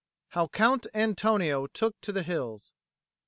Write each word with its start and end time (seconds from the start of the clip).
HOW 0.29 0.47
COUNT 0.47 0.87
ANTONIO 0.95 1.67
TOOK 1.67 2.01
TO 2.01 2.11
THE 2.11 2.23
HILLS. 2.23 2.71